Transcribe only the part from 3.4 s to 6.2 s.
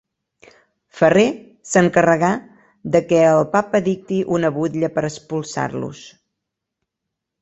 papa dicti una butlla per expulsar-los.